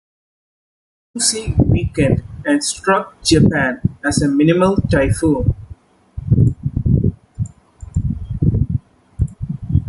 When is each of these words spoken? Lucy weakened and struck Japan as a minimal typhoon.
Lucy 1.13 1.53
weakened 1.59 2.23
and 2.43 2.63
struck 2.63 3.21
Japan 3.23 3.95
as 4.03 4.19
a 4.23 4.27
minimal 4.27 4.77
typhoon. 4.77 5.53